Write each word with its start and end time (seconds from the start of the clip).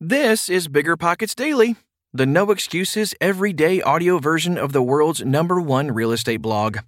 This 0.00 0.48
is 0.48 0.68
Bigger 0.68 0.96
Pockets 0.96 1.34
Daily, 1.34 1.74
the 2.12 2.24
no 2.24 2.52
excuses 2.52 3.16
everyday 3.20 3.82
audio 3.82 4.20
version 4.20 4.56
of 4.56 4.72
the 4.72 4.80
world's 4.80 5.24
number 5.24 5.60
one 5.60 5.90
real 5.90 6.12
estate 6.12 6.40
blog. 6.40 6.78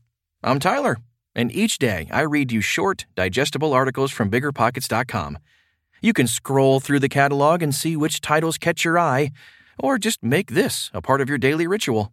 I'm 0.45 0.61
Tyler, 0.61 0.97
and 1.35 1.51
each 1.51 1.79
day 1.79 2.07
I 2.13 2.21
read 2.21 2.53
you 2.53 2.61
short, 2.61 3.07
digestible 3.17 3.73
articles 3.73 4.13
from 4.13 4.31
biggerpockets.com. 4.31 5.39
You 6.01 6.13
can 6.13 6.29
scroll 6.29 6.79
through 6.79 7.01
the 7.01 7.09
catalog 7.09 7.65
and 7.65 7.75
see 7.75 7.97
which 7.97 8.21
titles 8.21 8.59
catch 8.59 8.85
your 8.85 8.97
eye, 8.97 9.33
or 9.77 9.99
just 9.99 10.23
make 10.23 10.53
this 10.53 10.89
a 10.95 11.03
part 11.03 11.21
of 11.21 11.29
your 11.29 11.39
daily 11.39 11.67
ritual. 11.67 12.13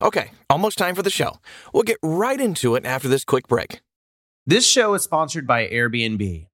Okay, 0.00 0.30
almost 0.48 0.78
time 0.78 0.94
for 0.94 1.02
the 1.02 1.10
show. 1.10 1.40
We'll 1.72 1.82
get 1.82 1.98
right 2.00 2.40
into 2.40 2.76
it 2.76 2.86
after 2.86 3.08
this 3.08 3.24
quick 3.24 3.48
break. 3.48 3.80
This 4.46 4.64
show 4.64 4.94
is 4.94 5.02
sponsored 5.02 5.48
by 5.48 5.66
Airbnb. 5.66 6.46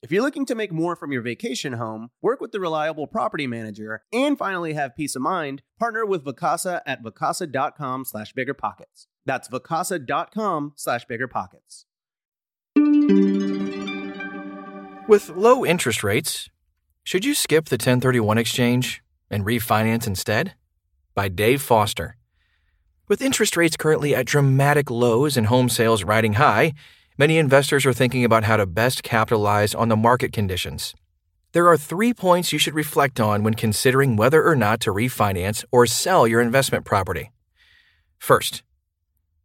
If 0.00 0.12
you're 0.12 0.22
looking 0.22 0.46
to 0.46 0.54
make 0.54 0.70
more 0.70 0.94
from 0.94 1.10
your 1.10 1.22
vacation 1.22 1.72
home, 1.72 2.10
work 2.22 2.40
with 2.40 2.52
the 2.52 2.60
reliable 2.60 3.08
property 3.08 3.48
manager, 3.48 4.04
and 4.12 4.38
finally 4.38 4.74
have 4.74 4.94
peace 4.94 5.16
of 5.16 5.22
mind, 5.22 5.62
partner 5.76 6.06
with 6.06 6.24
Vacasa 6.24 6.82
at 6.86 7.02
vacasa.com 7.02 8.04
slash 8.04 8.32
biggerpockets. 8.32 9.06
That's 9.26 9.48
vacasa.com 9.48 10.74
slash 10.76 11.04
biggerpockets. 11.08 11.84
With 15.08 15.30
low 15.30 15.66
interest 15.66 16.04
rates, 16.04 16.48
should 17.02 17.24
you 17.24 17.34
skip 17.34 17.64
the 17.64 17.74
1031 17.74 18.38
exchange 18.38 19.02
and 19.28 19.44
refinance 19.44 20.06
instead? 20.06 20.54
By 21.16 21.26
Dave 21.28 21.60
Foster. 21.60 22.16
With 23.08 23.20
interest 23.20 23.56
rates 23.56 23.76
currently 23.76 24.14
at 24.14 24.26
dramatic 24.26 24.92
lows 24.92 25.36
and 25.36 25.48
home 25.48 25.68
sales 25.68 26.04
riding 26.04 26.34
high, 26.34 26.74
many 27.18 27.36
investors 27.36 27.84
are 27.84 27.92
thinking 27.92 28.24
about 28.24 28.44
how 28.44 28.56
to 28.56 28.64
best 28.64 29.02
capitalize 29.02 29.74
on 29.74 29.88
the 29.88 29.96
market 29.96 30.32
conditions. 30.32 30.94
There 31.52 31.66
are 31.66 31.76
three 31.76 32.14
points 32.14 32.52
you 32.52 32.58
should 32.58 32.74
reflect 32.74 33.18
on 33.18 33.42
when 33.42 33.54
considering 33.54 34.16
whether 34.16 34.46
or 34.46 34.54
not 34.54 34.80
to 34.80 34.92
refinance 34.92 35.64
or 35.72 35.86
sell 35.86 36.28
your 36.28 36.40
investment 36.40 36.84
property. 36.84 37.32
First, 38.18 38.62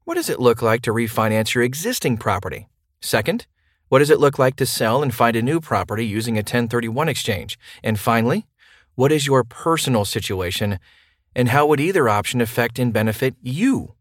what 0.03 0.15
does 0.15 0.29
it 0.29 0.39
look 0.39 0.61
like 0.61 0.81
to 0.83 0.91
refinance 0.91 1.53
your 1.55 1.63
existing 1.63 2.17
property? 2.17 2.67
Second, 3.01 3.47
what 3.87 3.99
does 3.99 4.09
it 4.09 4.19
look 4.19 4.37
like 4.37 4.55
to 4.57 4.65
sell 4.65 5.01
and 5.01 5.13
find 5.13 5.35
a 5.35 5.41
new 5.41 5.59
property 5.59 6.05
using 6.05 6.35
a 6.35 6.39
1031 6.39 7.09
exchange? 7.09 7.57
And 7.83 7.99
finally, 7.99 8.45
what 8.95 9.11
is 9.11 9.25
your 9.25 9.43
personal 9.43 10.05
situation 10.05 10.79
and 11.35 11.49
how 11.49 11.65
would 11.65 11.79
either 11.79 12.07
option 12.07 12.41
affect 12.41 12.77
and 12.77 12.93
benefit 12.93 13.35
you? 13.41 13.95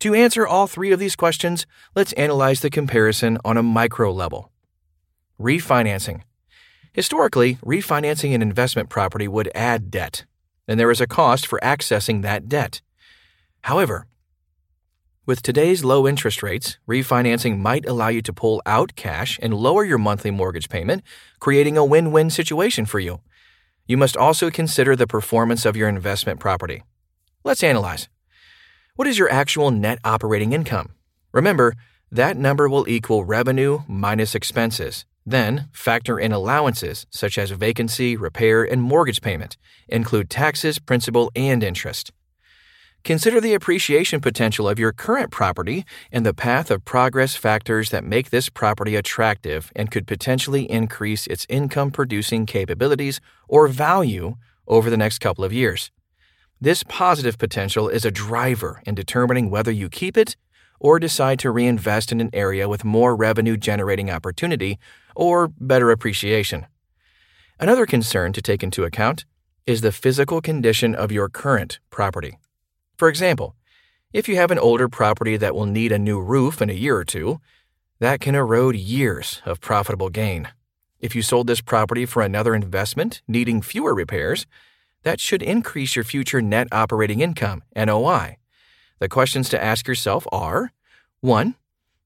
To 0.00 0.14
answer 0.14 0.46
all 0.46 0.66
three 0.66 0.92
of 0.92 0.98
these 0.98 1.16
questions, 1.16 1.66
let's 1.94 2.12
analyze 2.14 2.60
the 2.60 2.70
comparison 2.70 3.38
on 3.44 3.56
a 3.56 3.62
micro 3.62 4.12
level. 4.12 4.52
Refinancing. 5.40 6.22
Historically, 6.92 7.54
refinancing 7.56 8.34
an 8.34 8.42
investment 8.42 8.88
property 8.90 9.26
would 9.26 9.50
add 9.54 9.90
debt, 9.90 10.24
and 10.68 10.78
there 10.78 10.90
is 10.90 11.00
a 11.00 11.06
cost 11.06 11.46
for 11.46 11.58
accessing 11.62 12.22
that 12.22 12.48
debt. 12.48 12.82
However, 13.62 14.06
with 15.24 15.42
today's 15.42 15.82
low 15.82 16.06
interest 16.06 16.42
rates, 16.42 16.78
refinancing 16.88 17.58
might 17.58 17.86
allow 17.86 18.08
you 18.08 18.22
to 18.22 18.32
pull 18.32 18.62
out 18.64 18.94
cash 18.96 19.38
and 19.42 19.54
lower 19.54 19.84
your 19.84 19.98
monthly 19.98 20.30
mortgage 20.30 20.68
payment, 20.68 21.02
creating 21.40 21.76
a 21.76 21.84
win 21.84 22.12
win 22.12 22.30
situation 22.30 22.86
for 22.86 23.00
you. 23.00 23.20
You 23.86 23.96
must 23.96 24.16
also 24.16 24.50
consider 24.50 24.94
the 24.94 25.06
performance 25.06 25.66
of 25.66 25.76
your 25.76 25.88
investment 25.88 26.38
property. 26.38 26.82
Let's 27.44 27.64
analyze. 27.64 28.08
What 28.96 29.06
is 29.06 29.18
your 29.18 29.30
actual 29.30 29.70
net 29.70 29.98
operating 30.04 30.54
income? 30.54 30.94
Remember, 31.30 31.74
that 32.10 32.34
number 32.34 32.66
will 32.66 32.88
equal 32.88 33.24
revenue 33.24 33.80
minus 33.86 34.34
expenses. 34.34 35.04
Then, 35.26 35.68
factor 35.70 36.18
in 36.18 36.32
allowances 36.32 37.06
such 37.10 37.36
as 37.36 37.50
vacancy, 37.50 38.16
repair, 38.16 38.64
and 38.64 38.80
mortgage 38.80 39.20
payment. 39.20 39.58
Include 39.86 40.30
taxes, 40.30 40.78
principal, 40.78 41.30
and 41.36 41.62
interest. 41.62 42.10
Consider 43.04 43.38
the 43.38 43.52
appreciation 43.52 44.22
potential 44.22 44.66
of 44.66 44.78
your 44.78 44.92
current 44.92 45.30
property 45.30 45.84
and 46.10 46.24
the 46.24 46.32
path 46.32 46.70
of 46.70 46.86
progress 46.86 47.36
factors 47.36 47.90
that 47.90 48.02
make 48.02 48.30
this 48.30 48.48
property 48.48 48.96
attractive 48.96 49.70
and 49.76 49.90
could 49.90 50.06
potentially 50.06 50.68
increase 50.70 51.26
its 51.26 51.44
income 51.50 51.90
producing 51.90 52.46
capabilities 52.46 53.20
or 53.46 53.68
value 53.68 54.36
over 54.66 54.88
the 54.88 54.96
next 54.96 55.18
couple 55.18 55.44
of 55.44 55.52
years. 55.52 55.90
This 56.60 56.82
positive 56.84 57.36
potential 57.36 57.90
is 57.90 58.06
a 58.06 58.10
driver 58.10 58.80
in 58.86 58.94
determining 58.94 59.50
whether 59.50 59.70
you 59.70 59.90
keep 59.90 60.16
it 60.16 60.36
or 60.80 60.98
decide 60.98 61.38
to 61.40 61.50
reinvest 61.50 62.12
in 62.12 62.20
an 62.20 62.30
area 62.32 62.66
with 62.66 62.84
more 62.84 63.14
revenue 63.14 63.58
generating 63.58 64.10
opportunity 64.10 64.78
or 65.14 65.48
better 65.48 65.90
appreciation. 65.90 66.66
Another 67.60 67.84
concern 67.84 68.32
to 68.32 68.40
take 68.40 68.62
into 68.62 68.84
account 68.84 69.26
is 69.66 69.82
the 69.82 69.92
physical 69.92 70.40
condition 70.40 70.94
of 70.94 71.12
your 71.12 71.28
current 71.28 71.78
property. 71.90 72.38
For 72.96 73.08
example, 73.08 73.54
if 74.14 74.26
you 74.26 74.36
have 74.36 74.50
an 74.50 74.58
older 74.58 74.88
property 74.88 75.36
that 75.36 75.54
will 75.54 75.66
need 75.66 75.92
a 75.92 75.98
new 75.98 76.20
roof 76.20 76.62
in 76.62 76.70
a 76.70 76.74
year 76.74 76.96
or 76.96 77.04
two, 77.04 77.38
that 77.98 78.20
can 78.20 78.34
erode 78.34 78.76
years 78.76 79.42
of 79.44 79.60
profitable 79.60 80.08
gain. 80.08 80.48
If 81.00 81.14
you 81.14 81.20
sold 81.20 81.48
this 81.48 81.60
property 81.60 82.06
for 82.06 82.22
another 82.22 82.54
investment 82.54 83.20
needing 83.28 83.60
fewer 83.60 83.94
repairs, 83.94 84.46
that 85.06 85.20
should 85.20 85.40
increase 85.40 85.94
your 85.94 86.04
future 86.04 86.42
net 86.42 86.66
operating 86.72 87.20
income, 87.20 87.62
NOI. 87.76 88.38
The 88.98 89.08
questions 89.08 89.48
to 89.50 89.62
ask 89.62 89.86
yourself 89.86 90.26
are 90.32 90.72
1. 91.20 91.54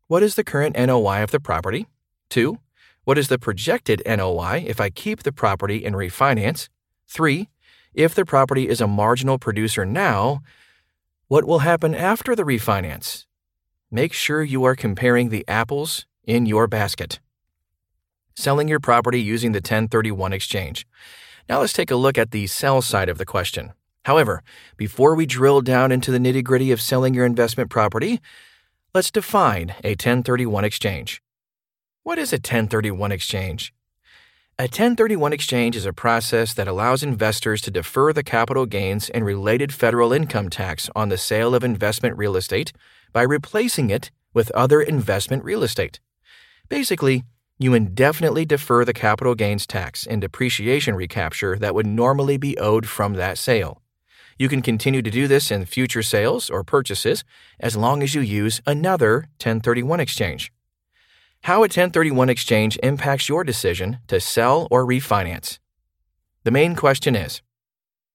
What 0.06 0.22
is 0.22 0.34
the 0.34 0.44
current 0.44 0.76
NOI 0.76 1.22
of 1.22 1.30
the 1.30 1.40
property? 1.40 1.86
2. 2.28 2.58
What 3.04 3.16
is 3.16 3.28
the 3.28 3.38
projected 3.38 4.02
NOI 4.04 4.64
if 4.66 4.82
I 4.82 4.90
keep 4.90 5.22
the 5.22 5.32
property 5.32 5.86
and 5.86 5.94
refinance? 5.96 6.68
3. 7.08 7.48
If 7.94 8.14
the 8.14 8.26
property 8.26 8.68
is 8.68 8.82
a 8.82 8.86
marginal 8.86 9.38
producer 9.38 9.86
now, 9.86 10.42
what 11.28 11.46
will 11.46 11.60
happen 11.60 11.94
after 11.94 12.36
the 12.36 12.44
refinance? 12.44 13.24
Make 13.90 14.12
sure 14.12 14.42
you 14.42 14.62
are 14.64 14.76
comparing 14.76 15.30
the 15.30 15.48
apples 15.48 16.04
in 16.24 16.44
your 16.44 16.66
basket. 16.66 17.18
Selling 18.36 18.68
your 18.68 18.78
property 18.78 19.22
using 19.22 19.52
the 19.52 19.64
1031 19.64 20.34
exchange. 20.34 20.86
Now 21.50 21.58
let's 21.58 21.72
take 21.72 21.90
a 21.90 21.96
look 21.96 22.16
at 22.16 22.30
the 22.30 22.46
sell 22.46 22.80
side 22.80 23.08
of 23.08 23.18
the 23.18 23.26
question. 23.26 23.72
However, 24.04 24.44
before 24.76 25.16
we 25.16 25.26
drill 25.26 25.62
down 25.62 25.90
into 25.90 26.12
the 26.12 26.20
nitty 26.20 26.44
gritty 26.44 26.70
of 26.70 26.80
selling 26.80 27.12
your 27.12 27.26
investment 27.26 27.70
property, 27.70 28.20
let's 28.94 29.10
define 29.10 29.70
a 29.82 29.90
1031 29.90 30.64
exchange. 30.64 31.20
What 32.04 32.20
is 32.20 32.32
a 32.32 32.36
1031 32.36 33.10
exchange? 33.10 33.74
A 34.60 34.70
1031 34.70 35.32
exchange 35.32 35.74
is 35.74 35.86
a 35.86 35.92
process 35.92 36.54
that 36.54 36.68
allows 36.68 37.02
investors 37.02 37.60
to 37.62 37.72
defer 37.72 38.12
the 38.12 38.22
capital 38.22 38.64
gains 38.64 39.10
and 39.10 39.24
related 39.24 39.74
federal 39.74 40.12
income 40.12 40.50
tax 40.50 40.88
on 40.94 41.08
the 41.08 41.18
sale 41.18 41.52
of 41.52 41.64
investment 41.64 42.16
real 42.16 42.36
estate 42.36 42.72
by 43.12 43.22
replacing 43.22 43.90
it 43.90 44.12
with 44.32 44.52
other 44.52 44.80
investment 44.80 45.42
real 45.42 45.64
estate. 45.64 45.98
Basically, 46.68 47.24
you 47.60 47.74
indefinitely 47.74 48.44
defer 48.44 48.84
the 48.84 48.92
capital 48.92 49.36
gains 49.36 49.68
tax 49.68 50.04
and 50.04 50.20
depreciation 50.20 50.96
recapture 50.96 51.56
that 51.58 51.76
would 51.76 51.86
normally 51.86 52.36
be 52.36 52.58
owed 52.58 52.88
from 52.88 53.14
that 53.14 53.38
sale. 53.38 53.80
You 54.36 54.48
can 54.48 54.62
continue 54.62 55.02
to 55.02 55.10
do 55.10 55.28
this 55.28 55.52
in 55.52 55.64
future 55.66 56.02
sales 56.02 56.50
or 56.50 56.64
purchases 56.64 57.22
as 57.60 57.76
long 57.76 58.02
as 58.02 58.16
you 58.16 58.20
use 58.20 58.60
another 58.66 59.28
1031 59.38 60.00
exchange 60.00 60.50
how 61.44 61.58
a 61.58 61.60
1031 61.60 62.28
exchange 62.28 62.78
impacts 62.82 63.28
your 63.28 63.44
decision 63.44 63.98
to 64.08 64.20
sell 64.20 64.68
or 64.70 64.84
refinance. 64.84 65.58
The 66.44 66.50
main 66.50 66.74
question 66.74 67.16
is 67.16 67.40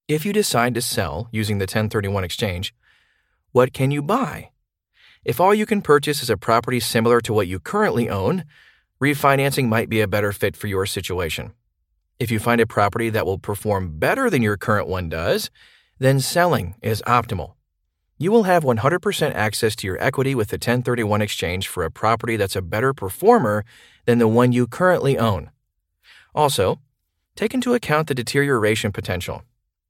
if 0.06 0.24
you 0.24 0.32
decide 0.32 0.74
to 0.74 0.82
sell 0.82 1.28
using 1.32 1.58
the 1.58 1.64
1031 1.64 2.22
exchange, 2.22 2.72
what 3.50 3.72
can 3.72 3.90
you 3.90 4.00
buy? 4.02 4.50
If 5.24 5.40
all 5.40 5.54
you 5.54 5.66
can 5.66 5.82
purchase 5.82 6.22
is 6.22 6.30
a 6.30 6.36
property 6.36 6.78
similar 6.78 7.20
to 7.22 7.32
what 7.32 7.48
you 7.48 7.58
currently 7.58 8.08
own, 8.08 8.44
refinancing 9.00 9.68
might 9.68 9.88
be 9.88 10.00
a 10.00 10.08
better 10.08 10.32
fit 10.32 10.56
for 10.56 10.66
your 10.66 10.86
situation. 10.86 11.52
If 12.18 12.30
you 12.30 12.38
find 12.38 12.60
a 12.60 12.66
property 12.66 13.10
that 13.10 13.26
will 13.26 13.38
perform 13.38 13.98
better 13.98 14.30
than 14.30 14.42
your 14.42 14.56
current 14.56 14.88
one 14.88 15.08
does, 15.08 15.50
then 15.98 16.20
selling 16.20 16.74
is 16.82 17.02
optimal 17.06 17.56
you 18.18 18.32
will 18.32 18.44
have 18.44 18.64
100% 18.64 19.34
access 19.34 19.76
to 19.76 19.86
your 19.86 20.02
equity 20.02 20.34
with 20.34 20.48
the 20.48 20.54
1031 20.54 21.20
exchange 21.20 21.68
for 21.68 21.84
a 21.84 21.90
property 21.90 22.36
that's 22.36 22.56
a 22.56 22.62
better 22.62 22.94
performer 22.94 23.64
than 24.06 24.18
the 24.18 24.28
one 24.28 24.52
you 24.52 24.66
currently 24.66 25.18
own. 25.18 25.50
Also, 26.34 26.80
take 27.34 27.52
into 27.52 27.74
account 27.74 28.08
the 28.08 28.14
deterioration 28.14 28.90
potential. 28.90 29.42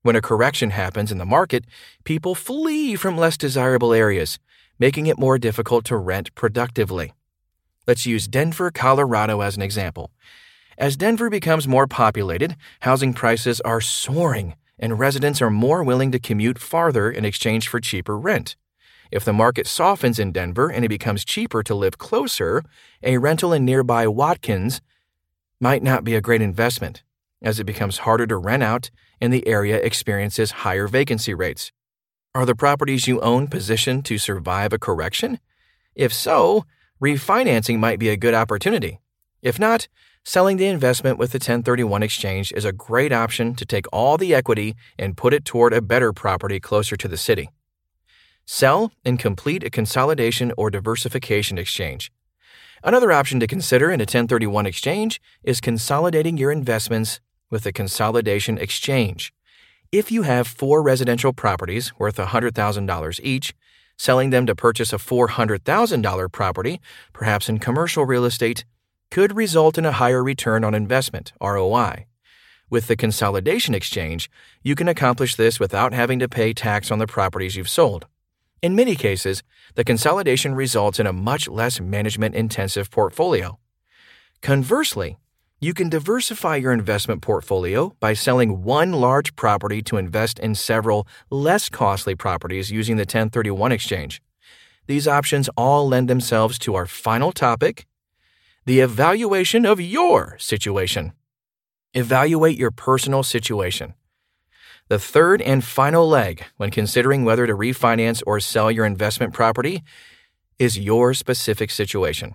When 0.03 0.17
a 0.17 0.23
correction 0.23 0.71
happens 0.71 1.13
in 1.13 1.19
the 1.19 1.25
market, 1.25 1.65
people 2.05 2.35
flee 2.35 2.97
from 2.97 3.17
less 3.17 3.37
desirable 3.37 3.93
areas, 3.93 4.39
making 4.79 5.07
it 5.07 5.19
more 5.19 5.39
difficult 5.39 5.85
to 5.87 5.97
rent 5.97 6.35
productively. 6.35 7.13
Let's 7.87 8.05
use 8.05 8.27
Denver, 8.27 8.73
Colorado 8.73 9.41
as 9.43 9.57
an 9.57 9.63
example. 9.63 10.11
As 10.77 10.97
Denver 10.97 11.31
becomes 11.31 11.69
more 11.69 11.87
populated, 11.87 12.57
housing 12.81 13.15
prices 13.15 13.61
are 13.61 13.81
soaring 13.81 14.57
and 14.79 14.99
residents 14.99 15.41
are 15.41 15.51
more 15.51 15.83
willing 15.85 16.11
to 16.13 16.19
commute 16.19 16.59
farther 16.59 17.11
in 17.11 17.25
exchange 17.25 17.69
for 17.69 17.81
cheaper 17.81 18.19
rent. 18.19 18.57
If 19.11 19.25
the 19.25 19.33
market 19.33 19.67
softens 19.67 20.19
in 20.19 20.33
Denver 20.33 20.69
and 20.69 20.85
it 20.85 20.89
becomes 20.89 21.25
cheaper 21.25 21.63
to 21.63 21.75
live 21.75 21.97
closer, 21.97 22.65
a 23.03 23.19
rental 23.19 23.53
in 23.53 23.65
nearby 23.65 24.09
Watkins 24.09 24.81
might 25.61 25.83
not 25.83 26.03
be 26.05 26.15
a 26.15 26.21
great 26.21 26.43
investment, 26.43 27.05
as 27.41 27.61
it 27.61 27.65
becomes 27.65 27.99
harder 27.99 28.27
to 28.27 28.37
rent 28.37 28.65
out 28.65 28.91
and 29.21 29.33
the 29.33 29.47
area 29.47 29.77
experiences 29.77 30.51
higher 30.51 30.89
vacancy 30.89 31.33
rates. 31.35 31.71
Are 32.35 32.45
the 32.45 32.57
properties 32.57 33.07
you 33.07 33.21
own 33.21 33.47
positioned 33.47 34.05
to 34.07 34.19
survive 34.19 34.73
a 34.73 34.79
correction? 34.79 35.39
If 35.95 36.13
so, 36.13 36.67
refinancing 37.03 37.79
might 37.79 37.99
be 37.99 38.09
a 38.09 38.17
good 38.17 38.35
opportunity. 38.35 39.01
If 39.43 39.59
not, 39.59 39.89
Selling 40.29 40.57
the 40.57 40.67
investment 40.67 41.19
with 41.19 41.31
the 41.31 41.37
1031 41.37 42.03
exchange 42.03 42.51
is 42.51 42.65
a 42.65 42.73
great 42.73 43.13
option 43.13 43.55
to 43.55 43.65
take 43.65 43.87
all 43.93 44.19
the 44.19 44.35
equity 44.35 44.75
and 44.99 45.17
put 45.17 45.33
it 45.33 45.45
toward 45.45 45.73
a 45.73 45.81
better 45.81 46.13
property 46.13 46.59
closer 46.59 46.97
to 46.97 47.07
the 47.07 47.17
city. 47.17 47.49
Sell 48.45 48.91
and 49.05 49.21
complete 49.21 49.63
a 49.63 49.71
consolidation 49.71 50.53
or 50.57 50.69
diversification 50.69 51.59
exchange. 51.59 52.11
Another 52.83 53.13
option 53.13 53.39
to 53.39 53.47
consider 53.47 53.93
in 53.93 54.01
a 54.01 54.03
1031 54.03 54.67
exchange 54.67 55.21
is 55.45 55.61
consolidating 55.61 56.37
your 56.37 56.51
investments 56.51 57.21
with 57.49 57.65
a 57.65 57.71
consolidation 57.71 58.59
exchange. 58.59 59.33
If 59.93 60.11
you 60.11 60.23
have 60.23 60.49
four 60.49 60.83
residential 60.83 61.33
properties 61.33 61.97
worth 62.01 62.17
$100,000 62.17 63.21
each, 63.23 63.55
selling 63.97 64.31
them 64.31 64.47
to 64.47 64.55
purchase 64.55 64.93
a 64.93 64.99
$400,000 64.99 66.33
property, 66.33 66.81
perhaps 67.13 67.49
in 67.49 67.59
commercial 67.59 68.05
real 68.05 68.25
estate, 68.25 68.65
could 69.11 69.37
result 69.37 69.79
in 69.79 69.85
a 69.85 69.93
higher 69.93 70.23
return 70.23 70.65
on 70.65 70.75
investment, 70.75 71.33
ROI. 71.41 72.07
With 72.69 72.89
the 72.89 72.97
consolidation 72.97 73.75
exchange, 73.75 74.29
you 74.63 74.75
can 74.75 74.89
accomplish 74.89 75.37
this 75.37 75.61
without 75.61 75.93
having 75.93 76.19
to 76.19 76.29
pay 76.29 76.53
tax 76.53 76.91
on 76.91 76.99
the 76.99 77.07
properties 77.07 77.55
you've 77.55 77.69
sold. 77.69 78.07
In 78.61 78.75
many 78.75 78.97
cases, 78.97 79.43
the 79.75 79.85
consolidation 79.85 80.55
results 80.55 80.99
in 80.99 81.07
a 81.07 81.13
much 81.13 81.47
less 81.47 81.81
management 81.81 82.35
intensive 82.35 82.91
portfolio. 82.91 83.59
Conversely, 84.43 85.17
you 85.59 85.73
can 85.73 85.89
diversify 85.89 86.57
your 86.57 86.73
investment 86.73 87.23
portfolio 87.23 87.95
by 87.99 88.13
selling 88.13 88.63
one 88.63 88.93
large 88.93 89.35
property 89.37 89.81
to 89.81 89.97
invest 89.97 90.39
in 90.39 90.55
several 90.55 91.09
less 91.31 91.71
costly 91.71 92.15
properties 92.15 92.71
using 92.71 92.97
the 92.97 93.03
1031 93.03 93.73
exchange. 93.73 94.21
These 94.87 95.09
options 95.09 95.49
all 95.57 95.89
lend 95.89 96.09
themselves 96.09 96.59
to 96.61 96.75
our 96.75 96.87
final 96.87 97.33
topic 97.33 97.87
the 98.67 98.81
evaluation 98.81 99.65
of 99.65 99.81
your 99.81 100.37
situation. 100.39 101.13
Evaluate 101.95 102.59
your 102.59 102.73
personal 102.73 103.23
situation. 103.23 103.95
The 104.89 104.99
third 104.99 105.41
and 105.41 105.65
final 105.65 106.07
leg 106.07 106.45
when 106.57 106.71
considering 106.71 107.25
whether 107.25 107.47
to 107.47 107.55
refinance 107.55 108.23
or 108.27 108.41
sell 108.41 108.71
your 108.71 108.85
investment 108.85 109.33
property 109.33 109.85
is 110.59 110.79
your 110.79 111.15
specific 111.15 111.71
situation. 111.71 112.35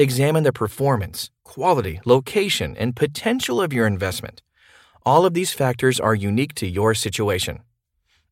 Examine 0.00 0.44
the 0.44 0.52
performance, 0.52 1.28
quality, 1.42 2.00
location, 2.04 2.76
and 2.76 2.94
potential 2.94 3.60
of 3.60 3.72
your 3.72 3.84
investment. 3.84 4.42
All 5.04 5.26
of 5.26 5.34
these 5.34 5.52
factors 5.52 5.98
are 5.98 6.14
unique 6.14 6.54
to 6.54 6.68
your 6.68 6.94
situation. 6.94 7.62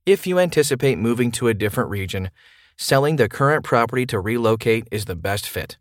If 0.07 0.29
you 0.29 0.39
anticipate 0.39 0.97
moving 0.97 1.33
to 1.33 1.49
a 1.49 1.55
different 1.55 1.91
region, 1.91 2.31
selling 2.77 3.17
the 3.17 3.29
current 3.29 3.65
property 3.65 4.07
to 4.07 4.21
relocate 4.21 4.87
is 4.93 5.07
the 5.07 5.17
best 5.17 5.49
fit. 5.49 5.77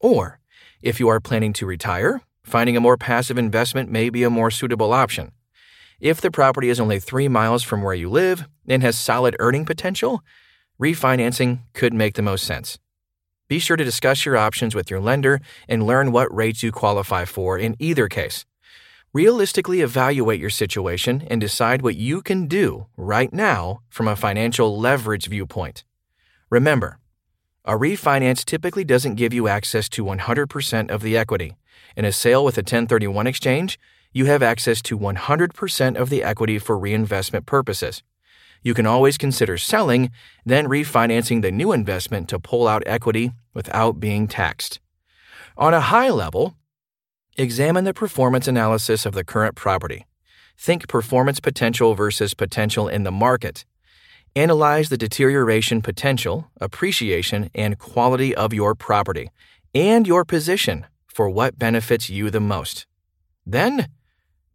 Or, 0.00 0.40
if 0.82 0.98
you 0.98 1.06
are 1.06 1.20
planning 1.20 1.52
to 1.52 1.66
retire, 1.66 2.22
finding 2.42 2.76
a 2.76 2.80
more 2.80 2.96
passive 2.96 3.38
investment 3.38 3.88
may 3.88 4.10
be 4.10 4.24
a 4.24 4.30
more 4.30 4.50
suitable 4.50 4.92
option. 4.92 5.30
If 6.00 6.20
the 6.20 6.32
property 6.32 6.68
is 6.68 6.80
only 6.80 6.98
three 6.98 7.28
miles 7.28 7.62
from 7.62 7.82
where 7.82 7.94
you 7.94 8.10
live 8.10 8.48
and 8.66 8.82
has 8.82 8.98
solid 8.98 9.36
earning 9.38 9.66
potential, 9.66 10.24
refinancing 10.80 11.60
could 11.74 11.94
make 11.94 12.14
the 12.14 12.22
most 12.22 12.42
sense. 12.42 12.80
Be 13.52 13.58
sure 13.58 13.76
to 13.76 13.84
discuss 13.84 14.24
your 14.24 14.38
options 14.38 14.74
with 14.74 14.90
your 14.90 14.98
lender 14.98 15.38
and 15.68 15.86
learn 15.86 16.10
what 16.10 16.34
rates 16.34 16.62
you 16.62 16.72
qualify 16.72 17.26
for 17.26 17.58
in 17.58 17.76
either 17.78 18.08
case. 18.08 18.46
Realistically 19.12 19.82
evaluate 19.82 20.40
your 20.40 20.48
situation 20.48 21.26
and 21.28 21.38
decide 21.38 21.82
what 21.82 21.94
you 21.94 22.22
can 22.22 22.46
do 22.46 22.86
right 22.96 23.30
now 23.30 23.82
from 23.90 24.08
a 24.08 24.16
financial 24.16 24.80
leverage 24.80 25.26
viewpoint. 25.26 25.84
Remember, 26.48 26.98
a 27.66 27.74
refinance 27.74 28.42
typically 28.42 28.84
doesn't 28.84 29.16
give 29.16 29.34
you 29.34 29.48
access 29.48 29.86
to 29.90 30.02
100% 30.02 30.90
of 30.90 31.02
the 31.02 31.18
equity. 31.18 31.54
In 31.94 32.06
a 32.06 32.12
sale 32.12 32.46
with 32.46 32.56
a 32.56 32.64
1031 32.64 33.26
exchange, 33.26 33.78
you 34.14 34.24
have 34.24 34.42
access 34.42 34.80
to 34.80 34.98
100% 34.98 35.96
of 35.96 36.08
the 36.08 36.22
equity 36.22 36.58
for 36.58 36.78
reinvestment 36.78 37.44
purposes. 37.44 38.02
You 38.62 38.72
can 38.72 38.86
always 38.86 39.18
consider 39.18 39.58
selling, 39.58 40.10
then 40.46 40.68
refinancing 40.68 41.42
the 41.42 41.50
new 41.50 41.72
investment 41.72 42.30
to 42.30 42.38
pull 42.38 42.66
out 42.66 42.82
equity 42.86 43.32
without 43.54 44.00
being 44.00 44.28
taxed. 44.28 44.80
On 45.56 45.74
a 45.74 45.80
high 45.80 46.10
level, 46.10 46.56
examine 47.36 47.84
the 47.84 47.94
performance 47.94 48.48
analysis 48.48 49.04
of 49.06 49.14
the 49.14 49.24
current 49.24 49.54
property. 49.54 50.06
Think 50.58 50.88
performance 50.88 51.40
potential 51.40 51.94
versus 51.94 52.34
potential 52.34 52.88
in 52.88 53.02
the 53.02 53.10
market. 53.10 53.64
Analyze 54.34 54.88
the 54.88 54.96
deterioration 54.96 55.82
potential, 55.82 56.50
appreciation, 56.60 57.50
and 57.54 57.78
quality 57.78 58.34
of 58.34 58.54
your 58.54 58.74
property 58.74 59.30
and 59.74 60.06
your 60.06 60.24
position 60.24 60.86
for 61.06 61.28
what 61.28 61.58
benefits 61.58 62.08
you 62.08 62.30
the 62.30 62.40
most. 62.40 62.86
Then, 63.44 63.88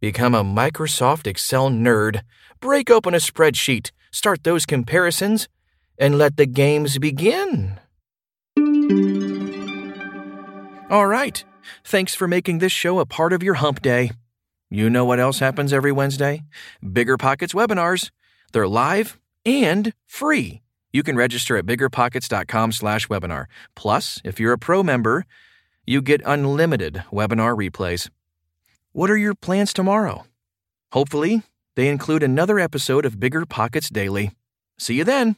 become 0.00 0.34
a 0.34 0.44
Microsoft 0.44 1.26
Excel 1.26 1.70
nerd, 1.70 2.22
break 2.60 2.90
open 2.90 3.14
a 3.14 3.18
spreadsheet, 3.18 3.90
start 4.10 4.44
those 4.44 4.66
comparisons, 4.66 5.48
and 5.98 6.18
let 6.18 6.36
the 6.36 6.46
games 6.46 6.98
begin. 6.98 7.78
All 10.90 11.06
right. 11.06 11.44
Thanks 11.84 12.14
for 12.14 12.26
making 12.26 12.58
this 12.58 12.72
show 12.72 12.98
a 12.98 13.04
part 13.04 13.34
of 13.34 13.42
your 13.42 13.54
hump 13.54 13.82
day. 13.82 14.12
You 14.70 14.88
know 14.88 15.04
what 15.04 15.20
else 15.20 15.38
happens 15.38 15.70
every 15.70 15.92
Wednesday? 15.92 16.44
Bigger 16.92 17.18
Pockets 17.18 17.52
webinars. 17.52 18.10
They're 18.52 18.66
live 18.66 19.18
and 19.44 19.92
free. 20.06 20.62
You 20.90 21.02
can 21.02 21.16
register 21.16 21.58
at 21.58 21.66
biggerpockets.com/webinar. 21.66 23.44
Plus, 23.74 24.20
if 24.24 24.40
you're 24.40 24.54
a 24.54 24.58
pro 24.58 24.82
member, 24.82 25.26
you 25.86 26.00
get 26.00 26.22
unlimited 26.24 27.04
webinar 27.12 27.54
replays. 27.54 28.08
What 28.92 29.10
are 29.10 29.18
your 29.18 29.34
plans 29.34 29.74
tomorrow? 29.74 30.24
Hopefully, 30.92 31.42
they 31.76 31.88
include 31.88 32.22
another 32.22 32.58
episode 32.58 33.04
of 33.04 33.20
Bigger 33.20 33.44
Pockets 33.44 33.90
Daily. 33.90 34.30
See 34.78 34.94
you 34.94 35.04
then. 35.04 35.36